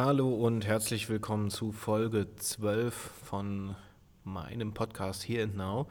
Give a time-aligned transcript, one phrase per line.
[0.00, 3.74] Hallo und herzlich willkommen zu Folge 12 von
[4.22, 5.88] meinem Podcast Here and Now.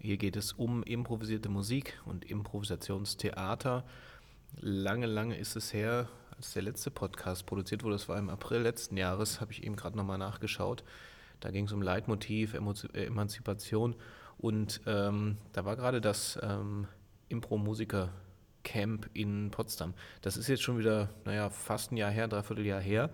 [0.00, 3.84] Hier geht es um improvisierte Musik und Improvisationstheater.
[4.56, 7.94] Lange, lange ist es her, als der letzte Podcast produziert wurde.
[7.94, 10.82] Das war im April letzten Jahres, habe ich eben gerade nochmal nachgeschaut.
[11.38, 13.94] Da ging es um Leitmotiv, äh, Emanzipation
[14.38, 16.88] und ähm, da war gerade das ähm,
[18.66, 19.94] Impro-Musiker-Camp in Potsdam.
[20.22, 23.10] Das ist jetzt schon wieder, naja, fast ein Jahr her, dreiviertel Jahr her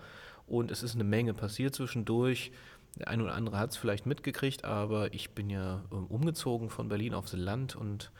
[0.46, 2.52] und es ist eine Menge passiert zwischendurch.
[2.98, 6.88] Der eine oder andere hat es vielleicht mitgekriegt, aber ich bin ja ähm, umgezogen von
[6.88, 8.12] Berlin aufs Land und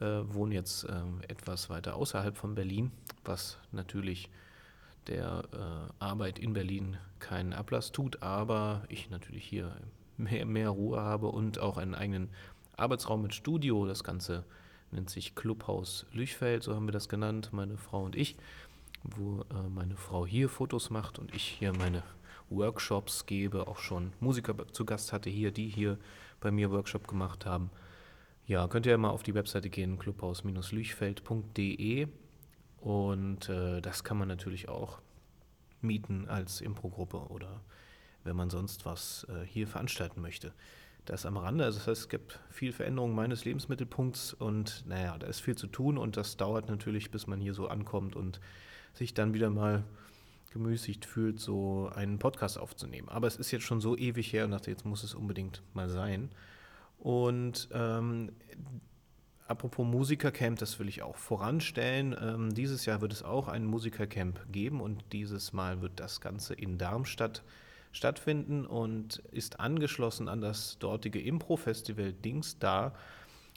[0.00, 2.90] äh, wohne jetzt äh, etwas weiter außerhalb von Berlin,
[3.24, 4.30] was natürlich
[5.08, 9.76] der äh, Arbeit in Berlin keinen Ablass tut, aber ich natürlich hier
[10.16, 12.30] mehr, mehr Ruhe habe und auch einen eigenen
[12.78, 13.84] Arbeitsraum mit Studio.
[13.84, 14.44] Das Ganze
[14.94, 18.36] nennt sich Clubhaus Lüchfeld, so haben wir das genannt, meine Frau und ich,
[19.02, 22.02] wo äh, meine Frau hier Fotos macht und ich hier meine
[22.50, 25.98] Workshops gebe, auch schon Musiker zu Gast hatte hier, die hier
[26.40, 27.70] bei mir Workshop gemacht haben.
[28.46, 32.08] Ja, könnt ihr mal auf die Webseite gehen, clubhaus-lüchfeld.de
[32.80, 34.98] und äh, das kann man natürlich auch
[35.80, 37.62] mieten als Improgruppe oder
[38.24, 40.52] wenn man sonst was äh, hier veranstalten möchte.
[41.04, 45.26] Das am Rande, also das heißt, es gibt viel Veränderung meines Lebensmittelpunkts und naja, da
[45.26, 48.40] ist viel zu tun und das dauert natürlich, bis man hier so ankommt und
[48.94, 49.84] sich dann wieder mal
[50.52, 53.08] gemüßigt fühlt, so einen Podcast aufzunehmen.
[53.08, 55.90] Aber es ist jetzt schon so ewig her und dachte, jetzt muss es unbedingt mal
[55.90, 56.30] sein.
[56.98, 58.30] Und ähm,
[59.46, 62.16] Apropos Musikercamp, das will ich auch voranstellen.
[62.18, 66.54] Ähm, dieses Jahr wird es auch ein Musikercamp geben und dieses Mal wird das Ganze
[66.54, 67.42] in Darmstadt
[67.94, 72.92] stattfinden und ist angeschlossen an das dortige Impro-Festival Dings da,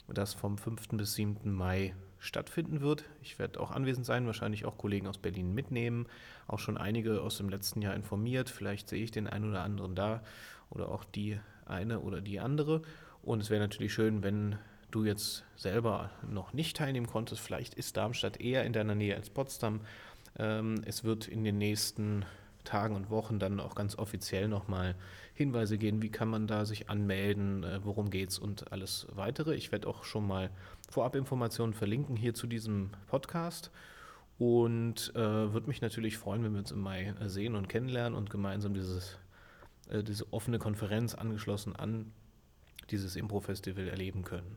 [0.06, 0.88] das vom 5.
[0.92, 1.52] bis 7.
[1.52, 3.04] Mai stattfinden wird.
[3.20, 6.06] Ich werde auch anwesend sein, wahrscheinlich auch Kollegen aus Berlin mitnehmen,
[6.46, 8.48] auch schon einige aus dem letzten Jahr informiert.
[8.48, 10.22] Vielleicht sehe ich den einen oder anderen da
[10.70, 12.82] oder auch die eine oder die andere.
[13.22, 14.56] Und es wäre natürlich schön, wenn
[14.92, 19.30] du jetzt selber noch nicht teilnehmen konntest, vielleicht ist Darmstadt eher in deiner Nähe als
[19.30, 19.80] Potsdam.
[20.38, 22.24] Ähm, es wird in den nächsten
[22.68, 24.94] Tagen und Wochen dann auch ganz offiziell nochmal
[25.34, 29.54] Hinweise geben, wie kann man da sich anmelden, äh, worum geht's und alles weitere.
[29.54, 30.50] Ich werde auch schon mal
[30.90, 33.70] Vorabinformationen verlinken hier zu diesem Podcast
[34.38, 35.18] und äh,
[35.52, 39.18] würde mich natürlich freuen, wenn wir uns im Mai sehen und kennenlernen und gemeinsam dieses,
[39.88, 42.12] äh, diese offene Konferenz angeschlossen an
[42.90, 44.56] dieses Impro-Festival erleben können.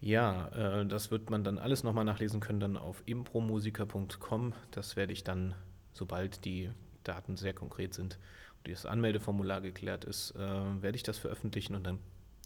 [0.00, 4.52] Ja, äh, das wird man dann alles nochmal nachlesen können, dann auf impromusiker.com.
[4.72, 5.54] Das werde ich dann,
[5.92, 6.70] sobald die
[7.08, 8.18] Daten sehr konkret sind
[8.58, 11.98] und das Anmeldeformular geklärt ist, äh, werde ich das veröffentlichen und dann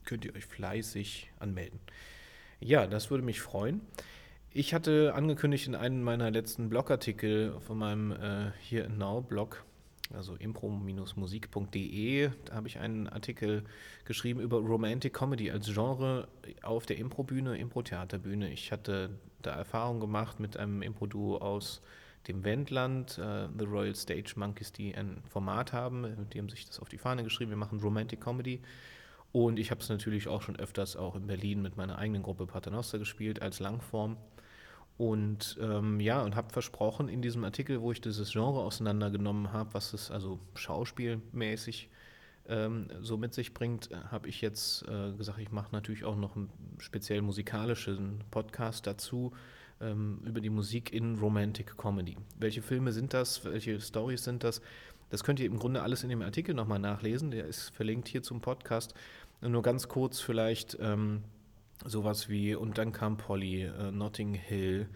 [0.04, 1.80] könnt ihr euch fleißig anmelden.
[2.60, 3.80] Ja, das würde mich freuen.
[4.54, 9.64] Ich hatte angekündigt in einem meiner letzten Blogartikel von meinem äh, Here and Now Blog,
[10.12, 12.30] also impro-musik.de.
[12.44, 13.64] Da habe ich einen Artikel
[14.04, 16.28] geschrieben über Romantic Comedy als Genre
[16.62, 18.52] auf der Improbühne, Impro-Theaterbühne.
[18.52, 21.80] Ich hatte da Erfahrung gemacht mit einem Impro-Duo aus
[22.28, 26.28] dem Wendland, äh, The Royal Stage Monkeys, die ein Format haben.
[26.32, 27.50] Die haben sich das auf die Fahne geschrieben.
[27.50, 28.60] Wir machen Romantic Comedy.
[29.32, 32.46] Und ich habe es natürlich auch schon öfters auch in Berlin mit meiner eigenen Gruppe
[32.46, 34.18] Paternoster gespielt als Langform.
[34.98, 39.72] Und ähm, ja, und habe versprochen in diesem Artikel, wo ich dieses Genre auseinandergenommen habe,
[39.72, 41.88] was es also schauspielmäßig
[42.46, 46.36] ähm, so mit sich bringt, habe ich jetzt äh, gesagt, ich mache natürlich auch noch
[46.36, 49.32] einen speziell musikalischen Podcast dazu
[49.82, 52.16] ähm, über die Musik in Romantic Comedy.
[52.38, 53.44] Welche Filme sind das?
[53.44, 54.62] Welche Stories sind das?
[55.10, 57.30] Das könnt ihr im Grunde alles in dem Artikel nochmal nachlesen.
[57.30, 58.94] Der ist verlinkt hier zum Podcast.
[59.40, 60.78] Nur ganz kurz vielleicht.
[60.80, 61.22] Ähm,
[61.84, 64.88] sowas wie Und dann kam Polly, äh, Notting Hill,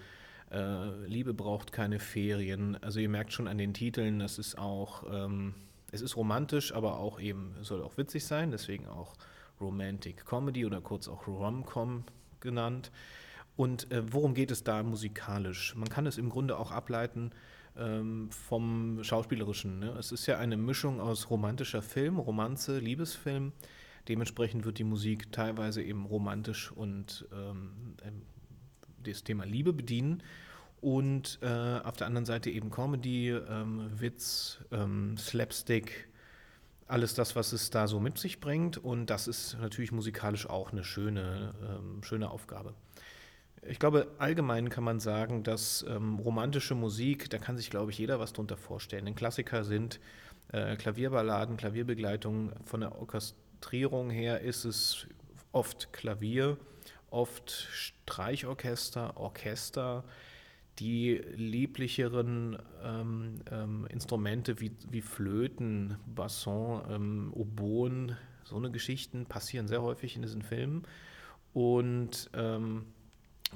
[0.50, 2.76] äh, Liebe braucht keine Ferien.
[2.82, 5.54] Also ihr merkt schon an den Titeln, das ist auch, ähm,
[5.92, 9.14] es ist romantisch, aber auch eben, soll auch witzig sein, deswegen auch
[9.60, 12.04] Romantic Comedy oder kurz auch Rom-Com
[12.40, 12.90] genannt.
[13.56, 15.74] Und äh, worum geht es da musikalisch?
[15.74, 17.30] Man kann es im Grunde auch ableiten
[17.76, 19.78] ähm, vom Schauspielerischen.
[19.78, 19.96] Ne?
[19.98, 23.52] Es ist ja eine Mischung aus romantischer Film, Romanze, Liebesfilm
[24.08, 28.22] Dementsprechend wird die Musik teilweise eben romantisch und ähm, ähm,
[29.02, 30.22] das Thema Liebe bedienen.
[30.80, 36.08] Und äh, auf der anderen Seite eben Comedy, ähm, Witz, ähm, Slapstick,
[36.86, 38.78] alles das, was es da so mit sich bringt.
[38.78, 42.74] Und das ist natürlich musikalisch auch eine schöne, ähm, schöne Aufgabe.
[43.68, 47.98] Ich glaube, allgemein kann man sagen, dass ähm, romantische Musik, da kann sich, glaube ich,
[47.98, 49.06] jeder was drunter vorstellen.
[49.06, 50.00] Denn Klassiker sind
[50.52, 55.06] äh, Klavierballaden, Klavierbegleitungen von der Orchestrierung her ist es
[55.52, 56.58] oft Klavier,
[57.10, 60.04] oft Streichorchester, Orchester,
[60.78, 69.66] die lieblicheren ähm, ähm, Instrumente wie, wie Flöten, Basson, ähm, Oboen, so eine Geschichten passieren
[69.66, 70.84] sehr häufig in diesen Filmen.
[71.54, 72.84] Und ähm,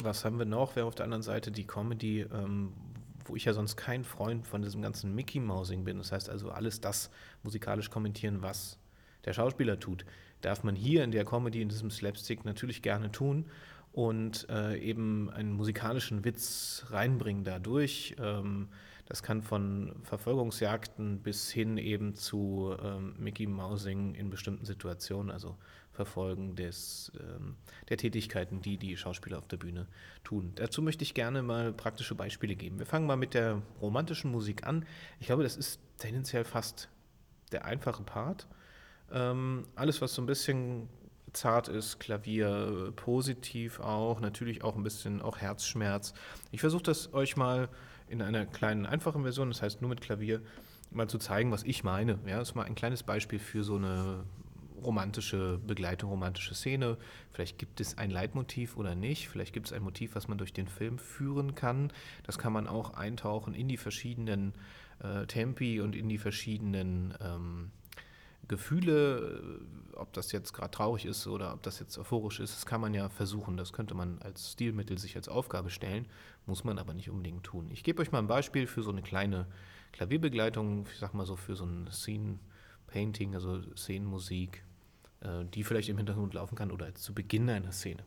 [0.02, 0.76] was haben wir noch?
[0.76, 2.72] Wäre auf der anderen Seite die Comedy, ähm,
[3.24, 5.98] wo ich ja sonst kein Freund von diesem ganzen Mickey Mousing bin.
[5.98, 7.10] Das heißt also alles das
[7.42, 8.78] musikalisch kommentieren, was
[9.24, 10.04] der Schauspieler tut,
[10.40, 13.46] darf man hier in der Comedy, in diesem Slapstick natürlich gerne tun
[13.92, 18.16] und äh, eben einen musikalischen Witz reinbringen dadurch.
[18.18, 18.68] Ähm,
[19.06, 25.56] das kann von Verfolgungsjagden bis hin eben zu ähm, Mickey Mousing in bestimmten Situationen, also
[26.04, 27.56] Verfolgen des, ähm,
[27.90, 29.86] der Tätigkeiten, die die Schauspieler auf der Bühne
[30.24, 30.52] tun.
[30.54, 32.78] Dazu möchte ich gerne mal praktische Beispiele geben.
[32.78, 34.86] Wir fangen mal mit der romantischen Musik an.
[35.18, 36.88] Ich glaube, das ist tendenziell fast
[37.52, 38.48] der einfache Part.
[39.12, 40.88] Ähm, alles, was so ein bisschen
[41.34, 46.14] zart ist, Klavier positiv auch, natürlich auch ein bisschen auch Herzschmerz.
[46.50, 47.68] Ich versuche das euch mal
[48.08, 50.40] in einer kleinen, einfachen Version, das heißt nur mit Klavier,
[50.90, 52.18] mal zu zeigen, was ich meine.
[52.26, 54.24] Ja, das ist mal ein kleines Beispiel für so eine
[54.82, 56.96] romantische Begleitung, romantische Szene.
[57.30, 59.28] Vielleicht gibt es ein Leitmotiv oder nicht.
[59.28, 61.92] Vielleicht gibt es ein Motiv, was man durch den Film führen kann.
[62.24, 64.54] Das kann man auch eintauchen in die verschiedenen
[65.02, 67.70] äh, Tempi und in die verschiedenen ähm,
[68.50, 69.60] Gefühle,
[69.94, 72.94] ob das jetzt gerade traurig ist oder ob das jetzt euphorisch ist, das kann man
[72.94, 73.56] ja versuchen.
[73.56, 76.06] Das könnte man als Stilmittel sich als Aufgabe stellen,
[76.46, 77.68] muss man aber nicht unbedingt tun.
[77.70, 79.46] Ich gebe euch mal ein Beispiel für so eine kleine
[79.92, 82.40] Klavierbegleitung, ich sag mal so für so ein Scene
[82.88, 84.64] Painting, also Szenenmusik,
[85.54, 88.04] die vielleicht im Hintergrund laufen kann oder zu Beginn einer Szene.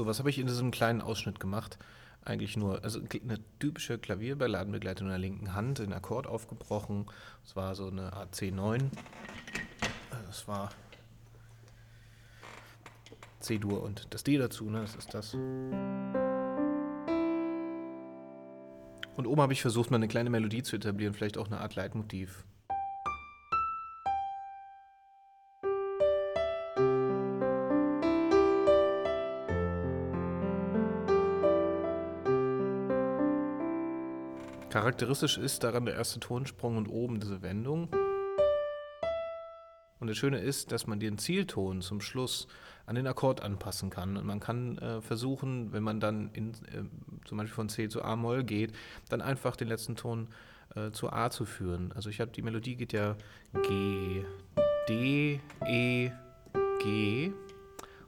[0.00, 1.78] So, was habe ich in diesem kleinen Ausschnitt gemacht?
[2.24, 7.04] Eigentlich nur, also eine typische Klavierballadenbegleitung in der linken Hand, in Akkord aufgebrochen.
[7.44, 8.80] Das war so eine Art C9.
[10.26, 10.70] Das war
[13.40, 14.80] C-Dur und das D dazu, ne?
[14.80, 15.34] das ist das.
[15.34, 16.14] Und
[19.26, 22.46] oben habe ich versucht, mal eine kleine Melodie zu etablieren, vielleicht auch eine Art Leitmotiv.
[34.70, 37.88] Charakteristisch ist daran der erste Tonsprung und oben diese Wendung.
[39.98, 42.46] Und das Schöne ist, dass man den Zielton zum Schluss
[42.86, 44.16] an den Akkord anpassen kann.
[44.16, 46.84] Und man kann äh, versuchen, wenn man dann in, äh,
[47.24, 48.72] zum Beispiel von C zu A-Moll geht,
[49.08, 50.28] dann einfach den letzten Ton
[50.76, 51.90] äh, zu A zu führen.
[51.96, 53.16] Also ich habe die Melodie geht ja
[53.62, 54.24] G,
[54.88, 56.10] D, E,
[56.80, 57.32] G.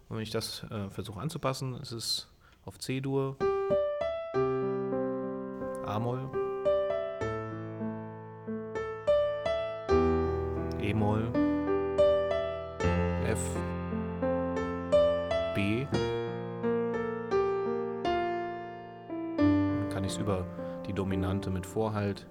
[0.09, 2.29] Und wenn ich das äh, versuche anzupassen, ist es
[2.65, 3.37] auf C-Dur,
[5.85, 6.42] A-Moll,
[20.13, 20.47] es über
[20.87, 22.27] die Dominante mit Vorhalt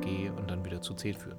[0.00, 1.38] G und dann wieder zu C führen.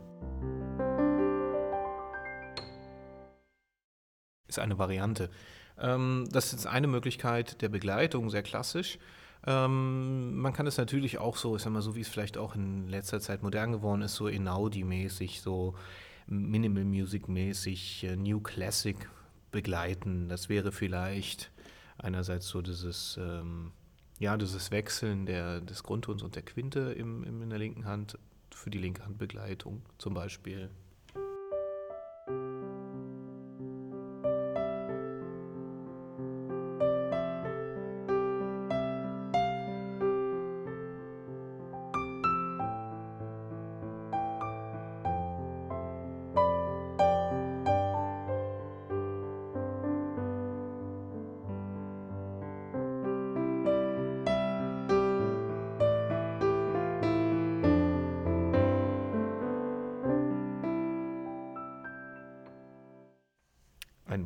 [4.47, 5.29] Ist eine Variante.
[5.77, 8.97] Ähm, das ist eine Möglichkeit der Begleitung, sehr klassisch.
[9.45, 12.55] Ähm, man kann es natürlich auch so, ich sag mal, so wie es vielleicht auch
[12.55, 15.75] in letzter Zeit modern geworden ist, so Einaudi-mäßig, so
[16.27, 18.95] Minimal Music mäßig, äh, New Classic
[19.51, 20.29] begleiten.
[20.29, 21.51] Das wäre vielleicht
[21.97, 23.73] einerseits so dieses, ähm,
[24.21, 28.19] ja, dieses Wechseln der, des Grundtons und der Quinte im, im, in der linken Hand
[28.51, 30.69] für die linke Handbegleitung zum Beispiel.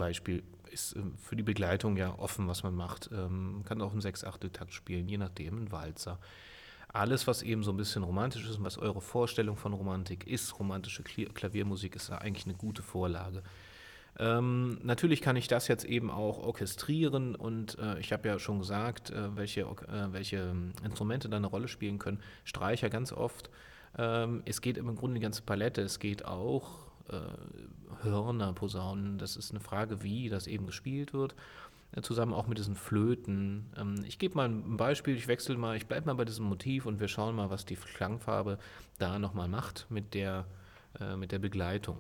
[0.06, 3.10] Beispiel ist ähm, für die Begleitung ja offen, was man macht.
[3.12, 6.20] Man ähm, kann auch einen Sechs-Achtel-Takt spielen, je nachdem, ein Walzer.
[6.90, 10.60] alles, was eben so ein bisschen romantisch ist und was eure Vorstellung von Romantik ist,
[10.60, 13.42] romantische Klaviermusik, ist da eigentlich eine gute Vorlage.
[14.18, 18.60] Ähm, natürlich kann ich das jetzt eben auch orchestrieren und äh, ich habe ja schon
[18.60, 22.22] gesagt, äh, welche, äh, welche ähm, Instrumente da eine Rolle spielen können.
[22.46, 23.50] Streicher ganz oft.
[23.98, 25.82] Ähm, es geht im Grunde die ganze Palette.
[25.82, 29.18] Es geht auch äh, Hörner, Posaunen.
[29.18, 31.36] Das ist eine Frage, wie das eben gespielt wird.
[31.96, 33.72] Äh, zusammen auch mit diesen Flöten.
[33.78, 36.86] Ähm, ich gebe mal ein Beispiel, ich wechsle mal, ich bleibe mal bei diesem Motiv
[36.86, 38.60] und wir schauen mal, was die Klangfarbe
[39.00, 40.46] da nochmal macht mit der,
[41.00, 41.98] äh, mit der Begleitung.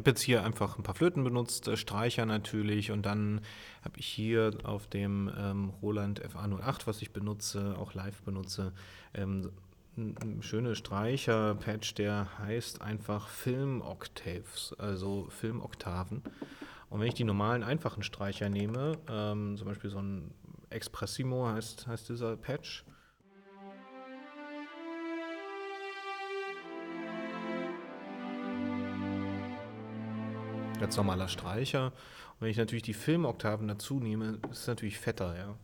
[0.00, 3.42] Habe jetzt hier einfach ein paar Flöten benutzt, äh, Streicher natürlich und dann
[3.84, 8.72] habe ich hier auf dem ähm, Roland FA08, was ich benutze, auch live benutze,
[9.12, 9.50] ähm,
[9.96, 16.22] ein schöne Streicher-Patch, der heißt einfach Film Octaves, also Film-Oktaven.
[16.88, 20.32] Und wenn ich die normalen einfachen Streicher nehme, ähm, zum Beispiel so ein
[20.70, 22.84] Expressimo heißt, heißt dieser Patch,
[30.80, 31.86] ganz normaler Streicher.
[31.86, 35.54] Und wenn ich natürlich die Filmoktaven dazu nehme, ist es natürlich fetter, ja.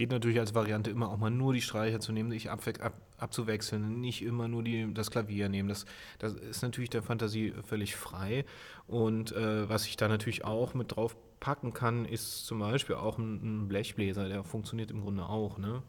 [0.00, 2.94] Geht natürlich als Variante immer auch mal nur die Streicher zu nehmen, sich ab, ab,
[3.18, 5.68] abzuwechseln, nicht immer nur die, das Klavier nehmen.
[5.68, 5.84] Das,
[6.18, 8.46] das ist natürlich der Fantasie völlig frei.
[8.86, 13.18] Und äh, was ich da natürlich auch mit drauf packen kann, ist zum Beispiel auch
[13.18, 15.58] ein, ein Blechbläser, der funktioniert im Grunde auch.
[15.58, 15.82] Ne?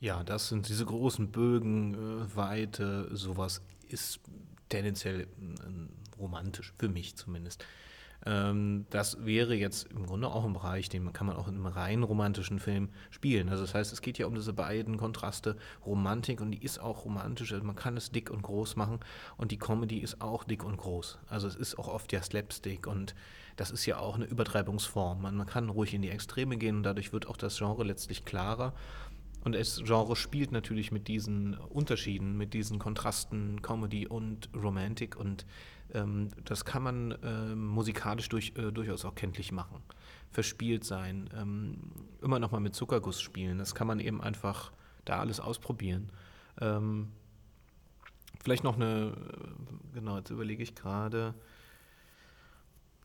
[0.00, 4.20] Ja, das sind diese großen Bögen, äh, Weite, sowas ist
[4.68, 5.26] tendenziell äh,
[6.18, 7.64] romantisch, für mich zumindest.
[8.24, 11.66] Ähm, das wäre jetzt im Grunde auch ein Bereich, den kann man auch in einem
[11.66, 13.48] rein romantischen Film spielen.
[13.48, 17.04] Also das heißt, es geht ja um diese beiden Kontraste, Romantik und die ist auch
[17.04, 19.00] romantisch, also man kann es dick und groß machen
[19.36, 21.18] und die Comedy ist auch dick und groß.
[21.28, 23.16] Also es ist auch oft ja Slapstick und
[23.56, 25.22] das ist ja auch eine Übertreibungsform.
[25.22, 28.24] Man, man kann ruhig in die Extreme gehen und dadurch wird auch das Genre letztlich
[28.24, 28.74] klarer.
[29.44, 35.46] Und das Genre spielt natürlich mit diesen Unterschieden, mit diesen Kontrasten Comedy und Romantik und
[35.94, 39.82] ähm, das kann man äh, musikalisch durch, äh, durchaus auch kenntlich machen.
[40.30, 41.78] Verspielt sein, ähm,
[42.22, 44.72] immer nochmal mit Zuckerguss spielen, das kann man eben einfach
[45.04, 46.10] da alles ausprobieren.
[46.60, 47.08] Ähm,
[48.42, 51.34] vielleicht noch eine, äh, genau, jetzt überlege ich gerade,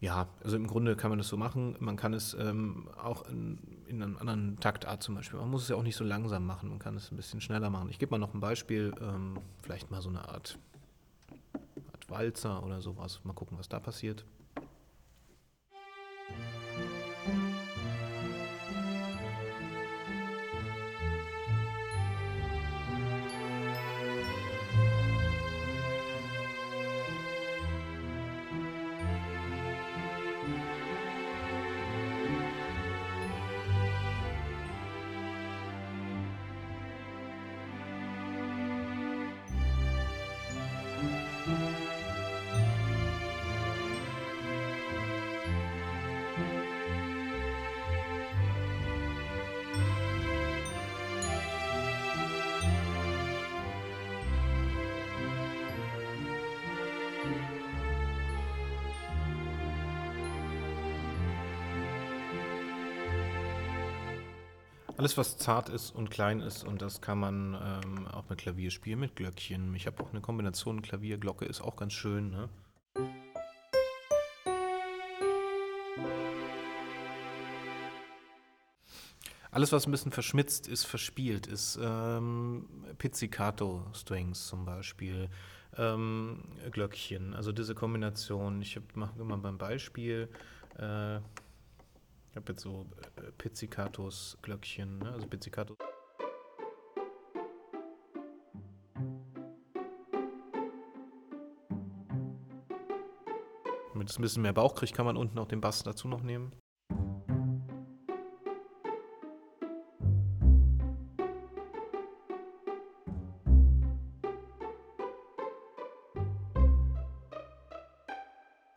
[0.03, 1.77] ja, also im Grunde kann man das so machen.
[1.79, 3.57] Man kann es ähm, auch in,
[3.87, 5.39] in einer anderen Taktart zum Beispiel.
[5.39, 6.67] Man muss es ja auch nicht so langsam machen.
[6.67, 7.87] Man kann es ein bisschen schneller machen.
[7.89, 8.93] Ich gebe mal noch ein Beispiel.
[8.99, 10.59] Ähm, vielleicht mal so eine Art,
[11.93, 13.21] Art Walzer oder sowas.
[13.23, 14.25] Mal gucken, was da passiert.
[65.03, 68.71] Alles, was zart ist und klein ist und das kann man ähm, auch mit Klavier
[68.71, 69.75] spielen, mit Glöckchen.
[69.75, 72.29] Ich habe auch eine Kombination Klavier, Glocke ist auch ganz schön.
[72.29, 72.47] Ne?
[79.51, 81.77] Alles, was ein bisschen verschmitzt ist, verspielt ist.
[81.81, 82.65] Ähm,
[82.97, 85.27] Pizzicato Strings zum Beispiel,
[85.75, 88.61] ähm, Glöckchen, also diese Kombination.
[88.61, 90.29] Ich mache immer beim Beispiel.
[90.77, 91.19] Äh,
[92.33, 92.87] ich habe jetzt so
[93.17, 95.11] äh, Pizzicatos Glöckchen, ne?
[95.11, 95.75] also Pizzicato.
[103.93, 106.23] Damit es ein bisschen mehr Bauch kriegt, kann man unten auch den Bass dazu noch
[106.23, 106.55] nehmen.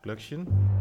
[0.03, 0.76] Glöckchen.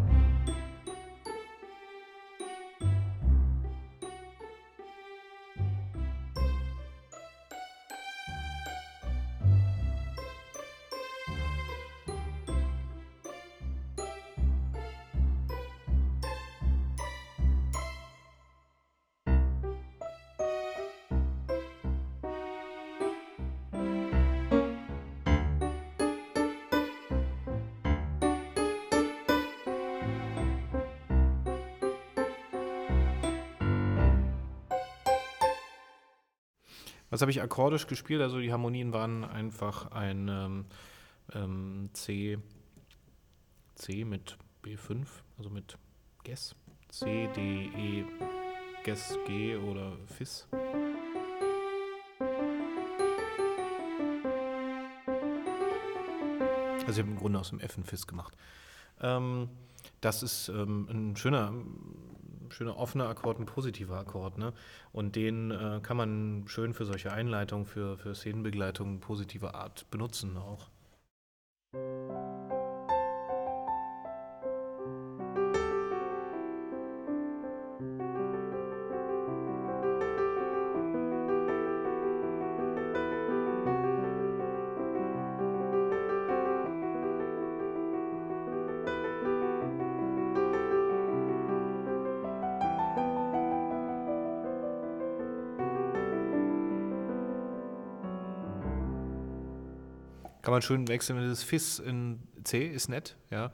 [37.16, 38.20] Was habe ich akkordisch gespielt?
[38.20, 40.66] Also die Harmonien waren einfach ein ähm,
[41.32, 42.36] ähm, C,
[43.74, 45.06] C mit B5,
[45.38, 45.78] also mit
[46.24, 46.54] Ges,
[46.90, 48.04] C, D, E,
[48.84, 50.46] Ges, G oder Fis.
[56.86, 58.36] Also ich habe im Grunde aus dem F ein Fis gemacht.
[59.00, 59.48] Ähm,
[60.00, 61.52] das ist ähm, ein schöner
[62.50, 64.38] schöner offener Akkord, ein positiver Akkord.
[64.38, 64.52] Ne?
[64.92, 70.36] Und den äh, kann man schön für solche Einleitungen, für, für Szenenbegleitung positiver Art benutzen
[70.36, 70.68] auch.
[100.46, 101.28] Kann man schön wechseln.
[101.28, 103.50] Das Fis in C ist nett, ja.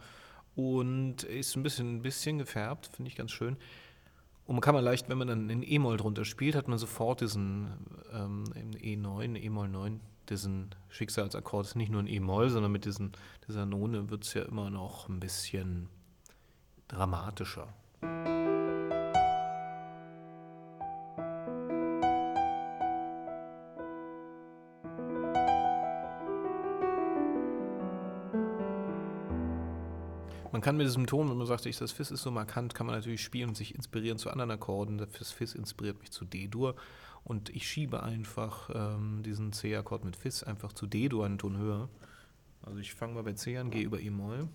[0.54, 3.56] Und ist ein bisschen, ein bisschen gefärbt, finde ich ganz schön.
[4.44, 7.22] Und man kann man leicht, wenn man dann in E-Moll drunter spielt, hat man sofort
[7.22, 7.68] diesen
[8.12, 11.64] ähm, E9, E-Moll 9, diesen Schicksalsakkord.
[11.64, 13.12] Ist nicht nur ein E-Moll, sondern mit diesen,
[13.48, 15.88] dieser None wird es ja immer noch ein bisschen
[16.88, 17.68] dramatischer.
[30.62, 33.22] Kann mit diesem Ton, wenn man sagt, das Fis ist so markant, kann man natürlich
[33.22, 34.98] spielen und sich inspirieren zu anderen Akkorden.
[34.98, 36.76] Das Fis inspiriert mich zu D-Dur
[37.24, 41.88] und ich schiebe einfach ähm, diesen C-Akkord mit Fis einfach zu D-Dur einen Ton höher.
[42.62, 44.48] Also ich fange mal bei C an, gehe über E-Moll.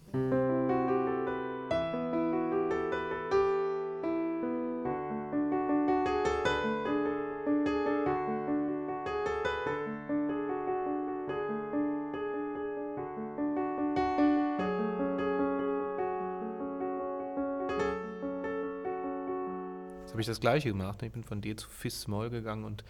[20.18, 21.04] Habe ich das gleiche gemacht.
[21.04, 22.84] Ich bin von D zu Fis Moll gegangen und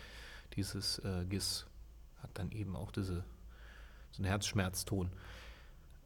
[0.55, 1.65] dieses äh, Gis
[2.23, 3.25] hat dann eben auch diese,
[4.11, 5.11] so einen Herzschmerzton.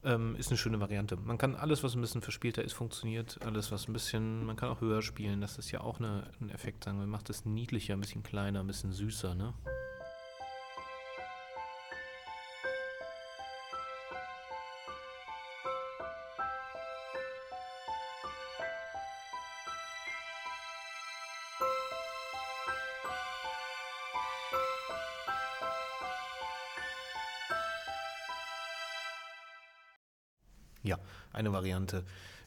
[0.02, 1.14] Ähm, ist eine schöne Variante.
[1.14, 3.38] Man kann alles, was ein bisschen verspielter ist, funktioniert.
[3.46, 5.40] Alles, was ein bisschen, man kann auch höher spielen.
[5.40, 7.06] Das ist ja auch eine, ein Effekt, sagen wir.
[7.06, 9.54] Macht es niedlicher, ein bisschen kleiner, ein bisschen süßer, ne?
[31.42, 32.04] Eine Variante.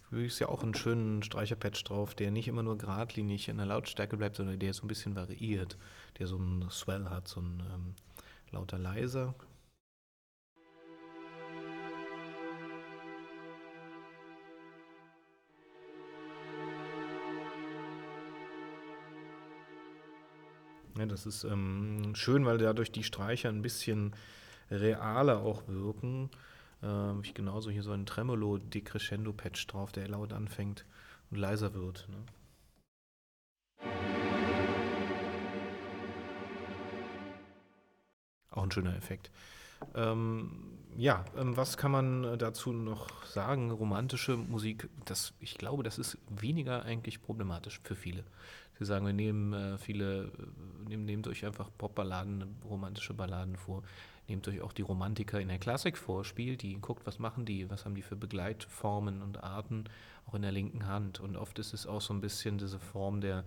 [0.10, 3.66] Du ist ja auch einen schönen Streicherpatch drauf, der nicht immer nur geradlinig in der
[3.66, 5.78] Lautstärke bleibt, sondern der so ein bisschen variiert,
[6.20, 7.96] der so einen Swell hat, so ein ähm,
[8.52, 9.36] lauter leiser.
[20.98, 24.14] Ja, das ist ähm, schön, weil dadurch die Streicher ein bisschen
[24.72, 26.30] realer auch wirken
[26.86, 30.86] ähm, ich genauso hier so ein Tremolo Decrescendo Patch drauf, der laut anfängt
[31.32, 32.08] und leiser wird.
[32.10, 32.18] Ne?
[38.52, 39.32] Auch ein schöner Effekt.
[39.94, 43.70] Ähm, ja, ähm, was kann man dazu noch sagen?
[43.72, 48.24] Romantische Musik, das, ich glaube, das ist weniger eigentlich problematisch für viele.
[48.80, 50.32] Sie sagen, wir nehmen äh, viele,
[50.90, 53.84] äh, nehmt euch einfach Popballaden, romantische Balladen vor.
[54.28, 57.70] Nehmt euch auch die Romantiker in der Klassik vor, spielt die, guckt, was machen die,
[57.70, 59.86] was haben die für Begleitformen und Arten,
[60.28, 61.20] auch in der linken Hand.
[61.20, 63.44] Und oft ist es auch so ein bisschen diese Form der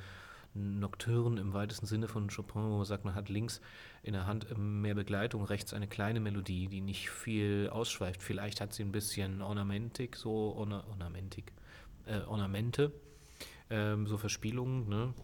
[0.55, 3.61] Nocturne im weitesten Sinne von Chopin, wo man sagt, man hat links
[4.03, 8.23] in der Hand mehr Begleitung, rechts eine kleine Melodie, die nicht viel ausschweift.
[8.23, 11.53] Vielleicht hat sie ein bisschen Ornamentik, so Orna Ornamentik,
[12.07, 12.93] äh, Ornamente,
[13.71, 14.89] ähm, so Verspielungen.
[14.89, 15.15] Ne?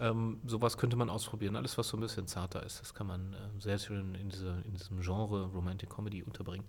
[0.00, 1.56] Ähm, sowas könnte man ausprobieren.
[1.56, 4.62] Alles, was so ein bisschen zarter ist, das kann man äh, sehr schön in, diese,
[4.66, 6.66] in diesem Genre Romantic Comedy unterbringen.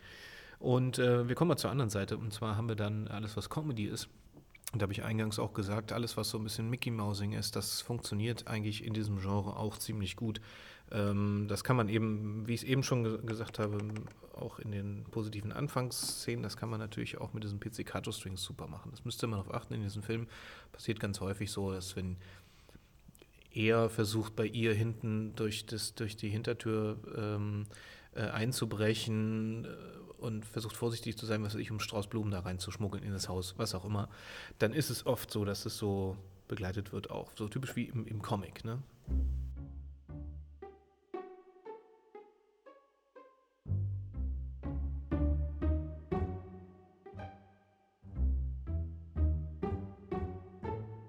[0.60, 2.18] Und äh, wir kommen mal zur anderen Seite.
[2.18, 4.10] Und zwar haben wir dann alles, was Comedy ist
[4.74, 7.56] und da habe ich eingangs auch gesagt, alles, was so ein bisschen Mickey Mousing ist,
[7.56, 10.42] das funktioniert eigentlich in diesem Genre auch ziemlich gut.
[10.92, 13.78] Ähm, das kann man eben, wie ich es eben schon ge gesagt habe,
[14.34, 18.92] auch in den positiven Anfangsszenen, das kann man natürlich auch mit diesen Pizzicato-Strings super machen.
[18.92, 19.74] Das müsste man darauf achten.
[19.74, 20.28] In diesem Film
[20.74, 22.18] passiert ganz häufig so, dass wenn
[23.52, 27.66] er versucht, bei ihr hinten durch, das, durch die Hintertür ähm,
[28.14, 32.40] äh, einzubrechen, äh, und versucht vorsichtig zu sein, was weiß ich, um Strauß Blumen da
[32.40, 34.10] reinzuschmuggeln in das Haus, was auch immer,
[34.60, 37.32] dann ist es oft so, dass es so begleitet wird auch.
[37.36, 38.82] So typisch wie im, im Comic, ne?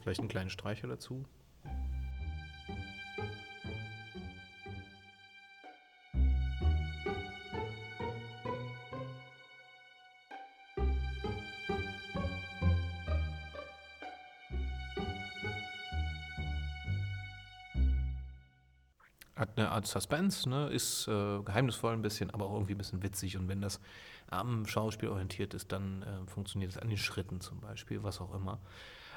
[0.03, 1.27] Vielleicht einen kleinen Streicher dazu.
[19.79, 20.69] Art Suspense, ne?
[20.71, 23.37] ist äh, geheimnisvoll ein bisschen, aber auch irgendwie ein bisschen witzig.
[23.37, 23.81] Und wenn das
[24.29, 28.35] am Schauspiel orientiert ist, dann äh, funktioniert es an den Schritten zum Beispiel, was auch
[28.35, 28.59] immer.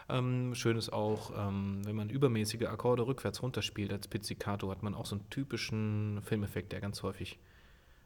[0.08, 4.94] Ähm, schön ist auch, ähm, wenn man übermäßige Akkorde rückwärts runterspielt als Pizzicato, hat man
[4.94, 7.40] auch so einen typischen Filmeffekt, der ganz häufig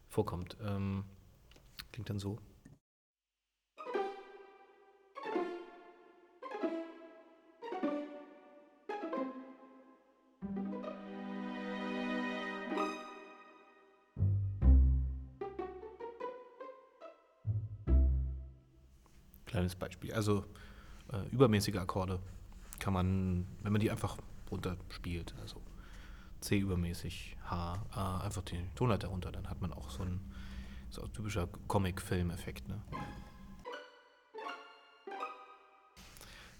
[0.07, 0.55] vorkommt.
[0.65, 1.03] Ähm,
[1.91, 2.37] klingt dann so.
[20.15, 20.45] Also
[21.11, 22.19] äh, übermäßige Akkorde
[22.79, 24.17] kann man, wenn man die einfach
[24.51, 25.61] runterspielt, also
[26.41, 30.19] C übermäßig, H, A, einfach den Tonleiter runter, dann hat man auch so ein
[30.89, 32.67] so typischer Comic-Film-Effekt.
[32.67, 32.79] Ne?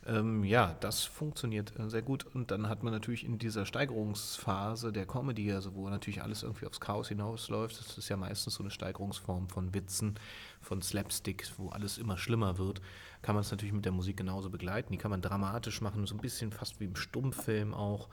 [0.08, 2.26] Ähm, ja, das funktioniert äh, sehr gut.
[2.36, 6.68] Und dann hat man natürlich in dieser Steigerungsphase der Comedy, also wo natürlich alles irgendwie
[6.68, 10.16] aufs Chaos hinausläuft, das ist ja meistens so eine Steigerungsform von Witzen,
[10.62, 12.82] von Slapstick, wo alles immer schlimmer wird,
[13.24, 14.92] kann man es natürlich mit der Musik genauso begleiten.
[14.92, 18.10] Die kann man dramatisch machen, so ein bisschen fast wie im Stummfilm auch.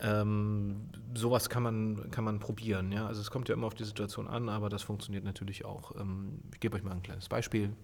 [0.00, 2.90] Ähm, sowas kann man, kann man probieren.
[2.90, 3.06] Ja?
[3.06, 5.94] Also es kommt ja immer auf die Situation an, aber das funktioniert natürlich auch.
[6.00, 7.76] Ähm, ich gebe euch mal ein kleines Beispiel.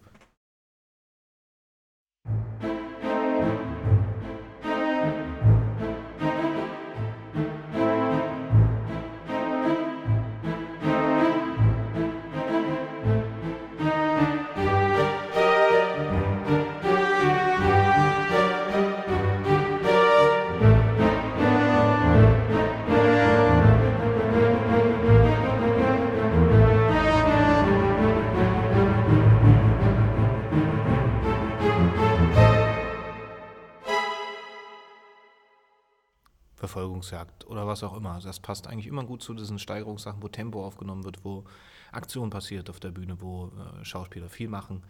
[37.69, 38.13] Was auch immer.
[38.13, 41.45] Also das passt eigentlich immer gut zu diesen Steigerungssachen, wo Tempo aufgenommen wird, wo
[41.93, 44.83] Aktion passiert auf der Bühne, wo äh, Schauspieler viel machen.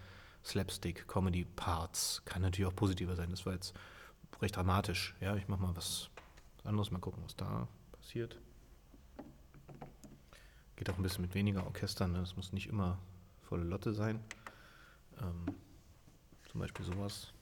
[0.45, 2.23] Slapstick, Comedy, Parts.
[2.25, 3.31] Kann natürlich auch positiver sein.
[3.31, 3.75] Das war jetzt
[4.41, 5.15] recht dramatisch.
[5.21, 6.09] Ja, ich mach mal was
[6.65, 8.39] anderes, mal gucken, was da passiert.
[10.77, 12.13] Geht auch ein bisschen mit weniger Orchestern.
[12.13, 12.21] Ne?
[12.21, 12.99] Das muss nicht immer
[13.43, 14.21] volle Lotte sein.
[15.21, 15.55] Ähm,
[16.51, 17.33] zum Beispiel sowas.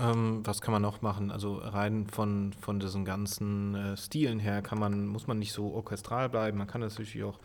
[0.00, 1.30] Ähm, was kann man noch machen?
[1.30, 5.72] Also rein von, von diesen ganzen äh, Stilen her kann man, muss man nicht so
[5.72, 6.58] orchestral bleiben.
[6.58, 7.38] Man kann das natürlich auch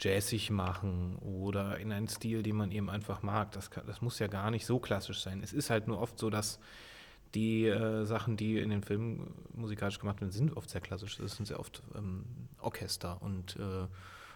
[0.00, 3.52] jazzig machen oder in einen Stil, den man eben einfach mag.
[3.52, 5.42] Das, kann, das muss ja gar nicht so klassisch sein.
[5.42, 6.58] Es ist halt nur oft so, dass
[7.34, 11.18] die äh, Sachen, die in den Filmen musikalisch gemacht werden, sind oft sehr klassisch.
[11.18, 12.24] Das sind sehr oft ähm,
[12.60, 13.86] Orchester und äh,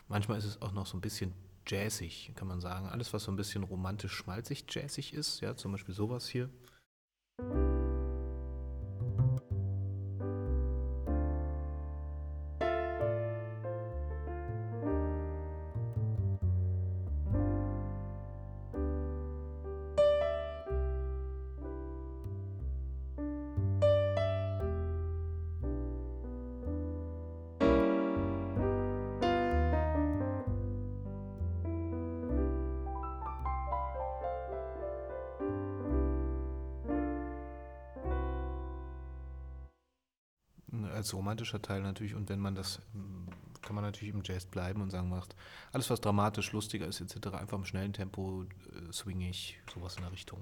[0.08, 1.32] manchmal ist es auch noch so ein bisschen
[1.66, 2.88] jazzig, kann man sagen.
[2.88, 6.48] Alles, was so ein bisschen romantisch schmalzig jazzig ist, ja, zum Beispiel sowas hier.
[7.50, 7.81] thank you
[41.02, 42.14] als romantischer Teil natürlich.
[42.14, 43.26] Und wenn man das, ähm,
[43.60, 45.34] kann man natürlich im Jazz bleiben und sagen, macht
[45.72, 50.12] alles, was dramatisch, lustiger ist, etc., einfach im schnellen Tempo, äh, swingig, sowas in der
[50.12, 50.40] Richtung.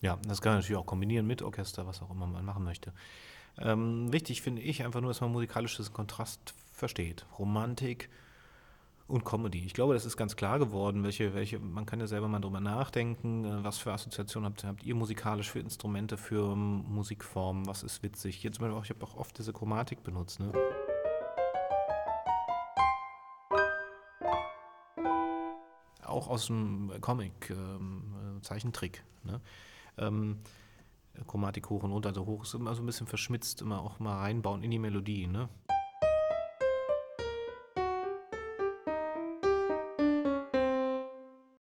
[0.00, 2.92] Ja, das kann man natürlich auch kombinieren mit Orchester, was auch immer man machen möchte.
[3.58, 7.26] Ähm, wichtig finde ich einfach nur, dass man musikalisches Kontrast versteht.
[7.38, 8.08] Romantik
[9.10, 9.64] und Comedy.
[9.66, 12.60] Ich glaube, das ist ganz klar geworden, welche, welche, man kann ja selber mal drüber
[12.60, 18.02] nachdenken, äh, was für Assoziationen habt, habt ihr musikalisch für Instrumente, für Musikformen, was ist
[18.02, 18.42] witzig.
[18.42, 20.52] Jetzt zum Beispiel auch, ich habe auch oft diese Chromatik benutzt, ne?
[26.06, 29.40] Auch aus dem Comic, ähm, äh, Zeichentrick, ne?
[29.98, 30.40] Ähm,
[31.26, 34.18] Chromatik hoch und runter, also hoch ist immer so ein bisschen verschmitzt, immer auch mal
[34.18, 35.48] reinbauen in die Melodie, ne?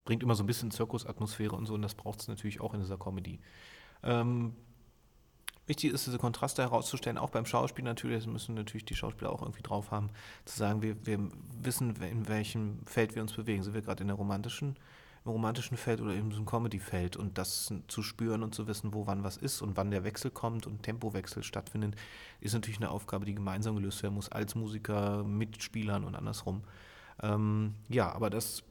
[0.03, 2.79] Bringt immer so ein bisschen Zirkusatmosphäre und so, und das braucht es natürlich auch in
[2.79, 3.39] dieser Comedy.
[4.03, 4.55] Ähm,
[5.65, 9.41] wichtig ist, diese Kontraste herauszustellen, auch beim Schauspiel natürlich, das müssen natürlich die Schauspieler auch
[9.41, 10.09] irgendwie drauf haben,
[10.45, 11.19] zu sagen, wir, wir
[11.59, 13.63] wissen, in welchem Feld wir uns bewegen.
[13.63, 14.75] Sind wir gerade in der romantischen
[15.25, 18.93] im romantischen Feld oder in so einem Comedy-Feld und das zu spüren und zu wissen,
[18.93, 21.95] wo wann was ist und wann der Wechsel kommt und Tempowechsel stattfindet,
[22.41, 26.63] ist natürlich eine Aufgabe, die gemeinsam gelöst werden muss, als Musiker, Mitspielern und andersrum.
[27.23, 28.63] Ähm, ja, aber das,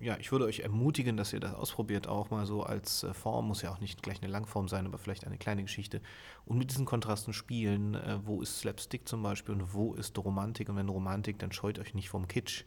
[0.00, 3.48] ja, ich würde euch ermutigen, dass ihr das ausprobiert, auch mal so als äh, Form,
[3.48, 6.02] muss ja auch nicht gleich eine Langform sein, aber vielleicht eine kleine Geschichte.
[6.44, 10.68] Und mit diesen Kontrasten spielen, äh, wo ist Slapstick zum Beispiel und wo ist Romantik
[10.68, 12.64] und wenn Romantik, dann scheut euch nicht vom Kitsch.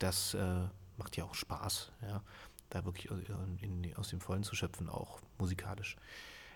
[0.00, 0.64] Das äh,
[1.02, 2.22] macht ja auch Spaß, ja,
[2.70, 5.96] da wirklich in, in, aus dem Vollen zu schöpfen, auch musikalisch.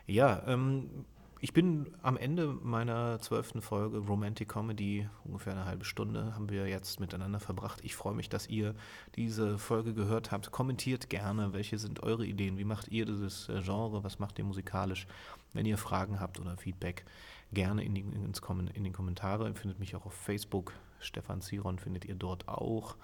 [0.07, 1.05] Ja, ähm,
[1.41, 6.69] ich bin am Ende meiner zwölften Folge Romantic Comedy, ungefähr eine halbe Stunde, haben wir
[6.69, 7.81] jetzt miteinander verbracht.
[7.83, 8.77] Ich freue mich, dass ihr
[9.17, 10.53] diese Folge gehört habt.
[10.53, 14.45] Kommentiert gerne, welche sind eure Ideen, wie macht ihr dieses äh, Genre, was macht ihr
[14.45, 15.09] musikalisch?
[15.55, 17.05] Wenn ihr Fragen habt oder Feedback,
[17.53, 18.41] gerne in die, ins,
[18.75, 19.49] in den Kommentare.
[19.49, 20.73] Ihr findet mich auch auf Facebook.
[21.01, 22.97] Stefan Ziron findet ihr dort auch.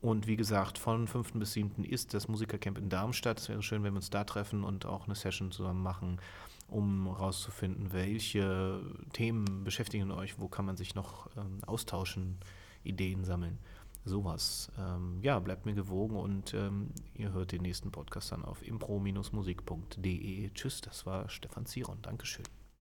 [0.00, 1.32] Und wie gesagt, von 5.
[1.34, 1.84] bis 7.
[1.84, 3.38] ist das Musikercamp in Darmstadt.
[3.38, 6.20] Es wäre schön, wenn wir uns da treffen und auch eine Session zusammen machen,
[6.68, 8.80] um herauszufinden, welche
[9.12, 12.38] Themen beschäftigen euch, wo kann man sich noch ähm, austauschen,
[12.82, 13.58] Ideen sammeln.
[14.06, 14.72] Sowas.
[14.78, 20.50] Ähm, ja, bleibt mir gewogen und ähm, ihr hört den nächsten Podcast dann auf impro-musik.de.
[20.54, 21.98] Tschüss, das war Stefan Ziron.
[22.00, 22.59] Dankeschön.